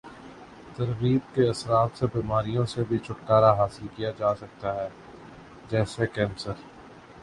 [0.75, 4.87] ترغیب کے اثرات سے بیماریوں سے بھی چھٹکارا حاصل کیا جاسکتا ہے
[5.69, 6.53] جیسے کینسر